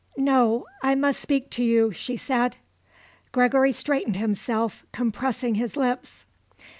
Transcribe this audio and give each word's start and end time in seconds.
"No; 0.17 0.65
I 0.81 0.95
must 0.95 1.19
speak 1.21 1.51
to 1.51 1.63
you," 1.63 1.91
she 1.91 2.17
said. 2.17 2.57
Gregory 3.31 3.71
straightened 3.71 4.15
himself, 4.15 4.83
compressing 4.91 5.53
his 5.53 5.77
lips. 5.77 6.25